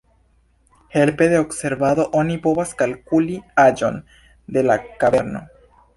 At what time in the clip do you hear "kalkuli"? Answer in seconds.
2.81-3.37